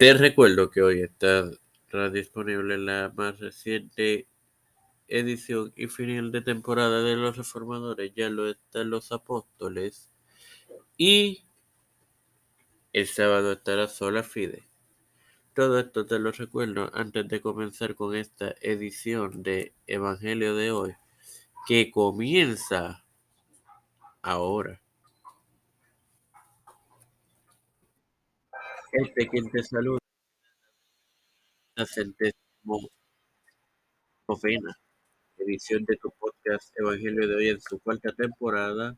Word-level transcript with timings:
Te 0.00 0.14
recuerdo 0.14 0.70
que 0.70 0.80
hoy 0.80 1.02
está 1.02 1.50
disponible 2.10 2.78
la 2.78 3.12
más 3.14 3.38
reciente 3.38 4.26
edición 5.08 5.74
y 5.76 5.88
final 5.88 6.32
de 6.32 6.40
temporada 6.40 7.02
de 7.02 7.16
los 7.16 7.36
reformadores. 7.36 8.10
Ya 8.14 8.30
lo 8.30 8.48
están 8.48 8.88
los 8.88 9.12
apóstoles. 9.12 10.10
Y 10.96 11.44
el 12.94 13.08
sábado 13.08 13.52
estará 13.52 13.88
sola 13.88 14.22
Fide. 14.22 14.66
Todo 15.54 15.78
esto 15.78 16.06
te 16.06 16.18
lo 16.18 16.32
recuerdo 16.32 16.90
antes 16.94 17.28
de 17.28 17.42
comenzar 17.42 17.94
con 17.94 18.16
esta 18.16 18.54
edición 18.62 19.42
de 19.42 19.74
Evangelio 19.86 20.56
de 20.56 20.70
hoy, 20.70 20.94
que 21.68 21.90
comienza 21.90 23.04
ahora. 24.22 24.80
Este 28.92 29.28
quien 29.28 29.48
te 29.50 29.62
saluda, 29.62 30.00
edición 35.36 35.84
de 35.84 35.96
tu 35.96 36.10
podcast 36.18 36.76
Evangelio 36.76 37.28
de 37.28 37.36
hoy 37.36 37.48
en 37.50 37.60
su 37.60 37.78
cuarta 37.78 38.12
temporada. 38.12 38.96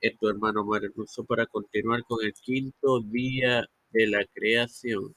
Es 0.00 0.18
tu 0.18 0.28
hermano 0.28 0.64
Mario 0.64 0.92
para 1.28 1.46
continuar 1.46 2.02
con 2.02 2.24
el 2.24 2.32
quinto 2.34 3.02
día 3.02 3.64
de 3.90 4.06
la 4.08 4.26
creación. 4.34 5.14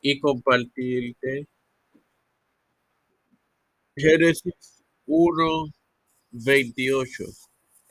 Y 0.00 0.18
compartirte 0.18 1.46
Génesis 3.94 4.82
1, 5.04 5.64
28 6.30 7.24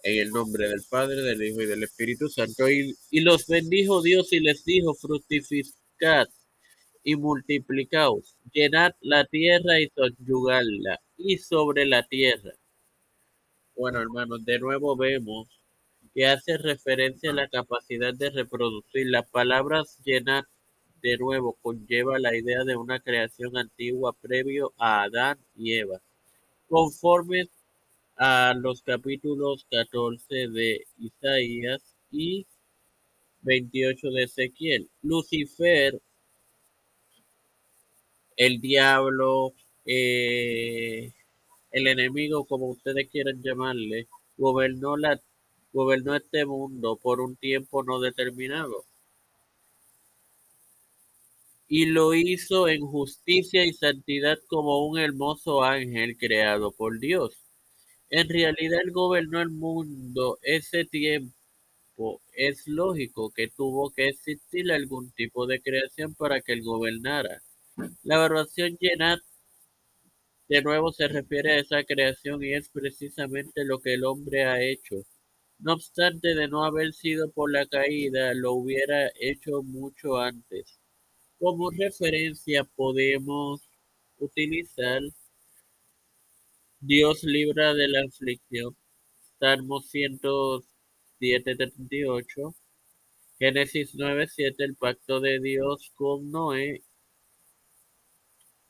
en 0.07 0.21
el 0.21 0.29
nombre 0.29 0.69
del 0.69 0.81
Padre, 0.89 1.21
del 1.21 1.43
Hijo 1.43 1.61
y 1.61 1.65
del 1.65 1.83
Espíritu 1.83 2.29
Santo. 2.29 2.69
Y, 2.69 2.95
los 3.19 3.45
bendijo 3.45 4.01
Dios 4.01 4.31
y 4.31 4.39
les 4.39 4.63
dijo, 4.63 4.93
fructificad 4.95 6.27
y 7.03 7.15
multiplicaos, 7.17 8.37
llenad 8.53 8.93
la 9.01 9.25
tierra 9.25 9.81
y 9.81 9.89
subyugadla, 9.89 11.01
y 11.17 11.37
sobre 11.37 11.85
la 11.85 12.03
tierra. 12.07 12.53
Bueno, 13.75 13.99
hermanos, 13.99 14.45
de 14.45 14.59
nuevo 14.59 14.95
vemos 14.95 15.47
que 16.13 16.25
hace 16.25 16.57
referencia 16.57 17.31
a 17.31 17.35
la 17.35 17.49
capacidad 17.49 18.13
de 18.13 18.29
reproducir. 18.29 19.07
Las 19.09 19.29
palabras 19.29 19.99
llenad 20.05 20.45
de 21.01 21.17
nuevo 21.17 21.57
conlleva 21.61 22.17
la 22.17 22.35
idea 22.35 22.63
de 22.63 22.75
una 22.75 22.99
creación 22.99 23.57
antigua 23.57 24.13
previo 24.13 24.73
a 24.77 25.03
Adán 25.03 25.37
y 25.55 25.73
Eva. 25.73 26.01
Conforme 26.67 27.49
a 28.17 28.53
los 28.55 28.81
capítulos 28.81 29.65
14 29.69 30.47
de 30.49 30.85
Isaías 30.97 31.95
y 32.11 32.47
28 33.41 34.09
de 34.11 34.23
Ezequiel. 34.23 34.89
Lucifer, 35.03 36.01
el 38.35 38.59
diablo, 38.59 39.53
eh, 39.85 41.13
el 41.71 41.87
enemigo, 41.87 42.45
como 42.45 42.67
ustedes 42.67 43.07
quieran 43.09 43.41
llamarle, 43.43 44.07
gobernó, 44.37 44.97
la, 44.97 45.21
gobernó 45.71 46.15
este 46.15 46.45
mundo 46.45 46.97
por 46.97 47.21
un 47.21 47.35
tiempo 47.35 47.83
no 47.83 47.99
determinado. 47.99 48.85
Y 51.69 51.87
lo 51.87 52.13
hizo 52.13 52.67
en 52.67 52.81
justicia 52.81 53.65
y 53.65 53.73
santidad 53.73 54.39
como 54.47 54.87
un 54.87 54.97
hermoso 54.97 55.63
ángel 55.63 56.17
creado 56.17 56.71
por 56.71 56.97
Dios. 56.99 57.46
En 58.09 58.29
realidad 58.29 58.79
él 58.83 58.91
gobernó 58.91 59.41
el 59.41 59.49
mundo 59.49 60.39
ese 60.41 60.85
tiempo. 60.85 61.33
Es 62.33 62.67
lógico 62.67 63.31
que 63.31 63.47
tuvo 63.49 63.89
que 63.91 64.09
existir 64.09 64.71
algún 64.71 65.11
tipo 65.11 65.47
de 65.47 65.61
creación 65.61 66.13
para 66.15 66.41
que 66.41 66.53
él 66.53 66.63
gobernara. 66.63 67.41
La 68.03 68.23
oración 68.23 68.77
llena 68.79 69.21
de 70.47 70.61
nuevo 70.61 70.93
se 70.93 71.07
refiere 71.09 71.53
a 71.53 71.59
esa 71.59 71.83
creación 71.83 72.41
y 72.43 72.53
es 72.53 72.69
precisamente 72.69 73.65
lo 73.65 73.79
que 73.79 73.95
el 73.95 74.05
hombre 74.05 74.45
ha 74.45 74.61
hecho. 74.61 75.05
No 75.59 75.73
obstante 75.73 76.35
de 76.35 76.47
no 76.47 76.63
haber 76.63 76.93
sido 76.93 77.29
por 77.31 77.51
la 77.51 77.65
caída, 77.65 78.33
lo 78.33 78.53
hubiera 78.53 79.11
hecho 79.19 79.63
mucho 79.63 80.17
antes. 80.17 80.79
Como 81.39 81.69
referencia 81.71 82.63
podemos 82.63 83.67
utilizar 84.19 85.01
Dios 86.79 87.23
libra 87.23 87.73
de 87.73 87.87
la 87.87 88.01
aflicción. 88.01 88.75
Salmo 89.39 89.81
107, 89.81 91.55
38. 91.55 92.55
Génesis 93.39 93.95
9, 93.95 94.27
7. 94.27 94.63
El 94.63 94.75
pacto 94.75 95.19
de 95.19 95.39
Dios 95.39 95.91
con 95.95 96.29
Noé. 96.31 96.83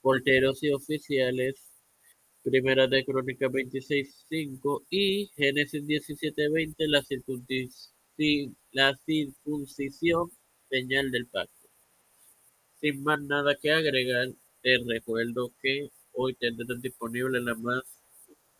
Porteros 0.01 0.63
y 0.63 0.71
oficiales. 0.71 1.55
Primera 2.43 2.87
de 2.87 3.03
Crónica 3.03 3.49
26, 3.49 4.25
5. 4.29 4.85
Y 4.89 5.27
Génesis 5.35 5.85
17, 5.85 6.49
20. 6.49 6.87
La, 6.87 7.03
la 8.71 8.97
circuncisión, 9.05 10.31
señal 10.69 11.11
del 11.11 11.27
pacto. 11.27 11.67
Sin 12.79 13.03
más 13.03 13.19
nada 13.21 13.57
que 13.61 13.71
agregar, 13.71 14.29
te 14.61 14.77
recuerdo 14.87 15.51
que 15.61 15.89
hoy 16.17 16.33
tendrás 16.33 16.81
disponible 16.81 17.39
la 17.39 17.55
más 17.55 17.83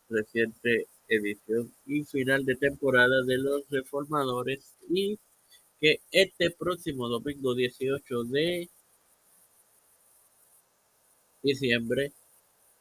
reciente 0.10 0.88
edición 1.08 1.74
y 1.86 2.04
final 2.04 2.46
de 2.46 2.56
temporada 2.56 3.24
de 3.24 3.38
los 3.38 3.68
reformadores 3.70 4.74
y 4.90 5.18
que 5.82 6.02
este 6.12 6.52
próximo 6.52 7.08
domingo 7.10 7.56
18 7.56 8.24
de 8.26 8.70
diciembre 11.42 12.12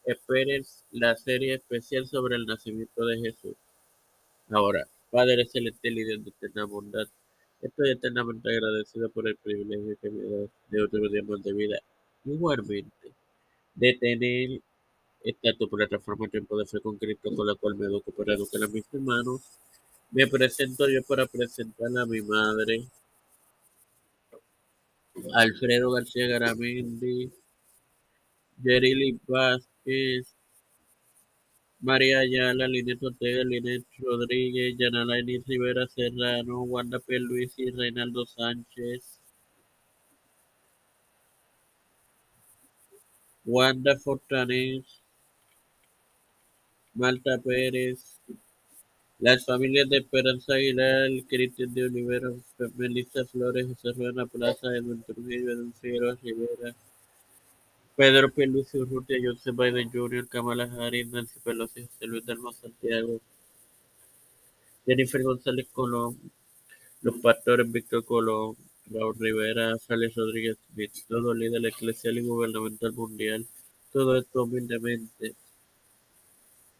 esperen 0.05 0.63
la 0.91 1.15
serie 1.17 1.55
especial 1.55 2.07
sobre 2.07 2.35
el 2.35 2.45
nacimiento 2.45 3.05
de 3.05 3.17
Jesús. 3.19 3.55
Ahora, 4.49 4.87
Padre 5.09 5.45
Celestial 5.47 5.97
y 5.97 6.03
Dios 6.03 6.23
de 6.23 6.29
eterna 6.29 6.65
bondad, 6.65 7.07
estoy 7.61 7.91
eternamente 7.91 8.49
agradecido 8.49 9.09
por 9.09 9.27
el 9.27 9.35
privilegio 9.37 9.97
que 10.01 10.09
me 10.09 10.23
da 10.23 10.47
de 10.69 10.81
otro 10.83 11.09
día 11.09 11.23
más 11.23 11.43
de 11.43 11.53
vida. 11.53 11.79
Igualmente, 12.25 13.11
de 13.75 13.93
tener 13.93 14.61
esta 15.29 15.53
tu 15.57 15.69
plataforma 15.69 16.29
Tiempo 16.29 16.57
de 16.57 16.65
Fe 16.65 16.79
con 16.79 16.97
Cristo 16.97 17.35
con 17.35 17.45
la 17.45 17.55
cual 17.55 17.75
me 17.75 17.87
para 18.15 18.33
educar 18.33 18.63
a 18.63 18.67
mis 18.67 18.85
hermanos. 18.93 19.41
Me 20.11 20.25
presento 20.27 20.87
yo 20.87 21.03
para 21.03 21.25
presentar 21.25 21.89
a 21.97 22.05
mi 22.05 22.21
madre, 22.21 22.87
Alfredo 25.33 25.91
García 25.91 26.27
Garamendi, 26.27 27.29
Yerili 28.63 29.19
Vázquez, 29.27 30.33
María 31.81 32.19
Ayala, 32.19 32.67
Linet 32.67 33.03
Ortega, 33.03 33.43
Linet 33.43 33.85
Rodríguez, 33.99 34.77
Yanalaini 34.77 35.39
Rivera 35.45 35.87
Serrano, 35.87 36.61
Wanda 36.61 36.99
P. 36.99 37.19
Luis 37.19 37.53
y 37.57 37.69
Reinaldo 37.71 38.25
Sánchez. 38.25 39.19
Wanda 43.45 43.97
Fortanes, 43.99 44.96
Malta 46.97 47.37
Pérez, 47.37 48.19
las 49.19 49.45
familias 49.45 49.87
de 49.87 49.97
Esperanza 49.97 50.55
Aguilar, 50.55 51.09
Cristian 51.27 51.71
de 51.71 51.83
Olivera, 51.85 52.29
Melissa 52.75 53.23
Flores, 53.25 53.67
José 53.67 53.91
Ruana 53.95 54.25
Plaza, 54.25 54.75
Edwin 54.75 55.03
Trujillo, 55.03 55.51
Edwin 55.51 55.73
Figueroa 55.79 56.17
Rivera, 56.23 56.75
Pedro 57.95 58.31
Pelucio 58.31 58.81
Urrutia, 58.81 59.17
Joseph 59.23 59.55
Biden 59.55 59.91
Jr., 59.91 60.27
Kamala 60.27 60.63
Harris, 60.63 61.07
Nancy 61.07 61.39
Pelosi, 61.43 61.83
José 61.83 62.07
Luis 62.07 62.25
Dalma 62.25 62.51
Santiago, 62.53 63.21
Jennifer 64.87 65.21
González 65.21 65.67
Colón, 65.71 66.17
los 67.03 67.15
pastores 67.19 67.71
Víctor 67.71 68.05
Colón, 68.05 68.57
Raúl 68.89 69.15
Rivera, 69.19 69.77
Félix 69.77 70.15
Rodríguez 70.15 70.57
Smith, 70.73 70.93
todo 71.07 71.35
líder 71.35 71.63
eclesial 71.63 72.17
y 72.17 72.21
gubernamental 72.21 72.93
mundial, 72.93 73.45
todo 73.93 74.17
esto 74.17 74.45
humildemente 74.45 75.35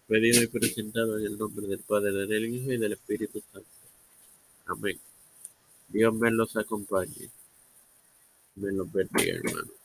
pedido 0.08 0.42
y 0.42 0.48
presentado 0.48 1.20
en 1.20 1.26
el 1.26 1.38
nombre 1.38 1.68
del 1.68 1.80
Padre, 1.80 2.26
del 2.26 2.46
Hijo 2.46 2.72
y 2.72 2.78
del 2.78 2.94
Espíritu 2.94 3.42
Santo. 3.52 3.68
Amén. 4.66 5.00
Dios 5.90 6.14
me 6.16 6.32
los 6.32 6.56
acompañe. 6.56 7.30
Me 8.56 8.72
los 8.72 8.92
bendiga, 8.92 9.36
hermano. 9.36 9.77